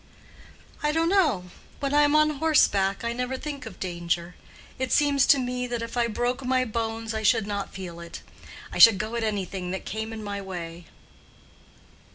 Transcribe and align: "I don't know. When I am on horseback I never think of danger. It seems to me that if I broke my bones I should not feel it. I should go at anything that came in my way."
"I 0.81 0.91
don't 0.91 1.09
know. 1.09 1.51
When 1.79 1.93
I 1.93 2.01
am 2.01 2.15
on 2.15 2.39
horseback 2.39 3.03
I 3.03 3.13
never 3.13 3.37
think 3.37 3.67
of 3.67 3.79
danger. 3.79 4.33
It 4.79 4.91
seems 4.91 5.27
to 5.27 5.37
me 5.37 5.67
that 5.67 5.83
if 5.83 5.95
I 5.95 6.07
broke 6.07 6.43
my 6.43 6.65
bones 6.65 7.13
I 7.13 7.21
should 7.21 7.45
not 7.45 7.71
feel 7.75 7.99
it. 7.99 8.23
I 8.73 8.79
should 8.79 8.97
go 8.97 9.13
at 9.15 9.23
anything 9.23 9.69
that 9.69 9.85
came 9.85 10.11
in 10.11 10.23
my 10.23 10.41
way." 10.41 10.87